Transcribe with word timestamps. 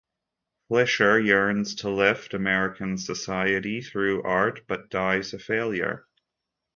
Fleisher 0.67 1.19
yearns 1.19 1.75
to 1.75 1.89
lift 1.91 2.33
American 2.33 2.97
society 2.97 3.81
through 3.81 4.23
art, 4.23 4.61
but 4.67 4.89
dies 4.89 5.31
a 5.31 5.37
failure. 5.37 6.07